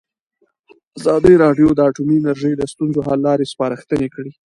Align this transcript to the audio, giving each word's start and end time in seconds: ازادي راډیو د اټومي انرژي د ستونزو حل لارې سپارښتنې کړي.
ازادي 0.99 1.33
راډیو 1.43 1.69
د 1.73 1.79
اټومي 1.89 2.15
انرژي 2.19 2.51
د 2.57 2.63
ستونزو 2.71 2.99
حل 3.07 3.19
لارې 3.27 3.49
سپارښتنې 3.53 4.07
کړي. 4.15 4.31